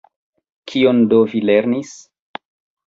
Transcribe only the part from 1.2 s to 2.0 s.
vi lernis?